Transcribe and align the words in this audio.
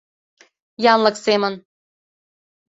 Янлык 0.93 1.15
семын 1.25 1.53